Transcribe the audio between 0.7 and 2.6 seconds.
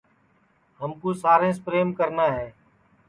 ہمکُو ساریںٚس پریم کرنا ہے